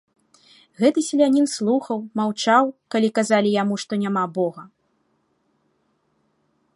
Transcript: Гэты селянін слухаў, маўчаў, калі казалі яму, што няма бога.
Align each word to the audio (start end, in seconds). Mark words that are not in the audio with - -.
Гэты 0.81 0.99
селянін 1.07 1.45
слухаў, 1.55 1.99
маўчаў, 2.21 2.65
калі 2.95 3.09
казалі 3.19 3.49
яму, 3.61 3.75
што 3.83 3.93
няма 4.07 4.27
бога. 4.41 4.69